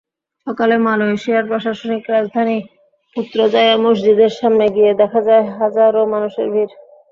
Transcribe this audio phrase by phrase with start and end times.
[0.47, 2.57] সকালে মালয়েশিয়ার প্রশাসনিক রাজধানী
[3.15, 6.73] পুত্রজায়া মসজিদের সামনে গিয়ে দেখা যায়, হাজারো মানুষের ভিড়।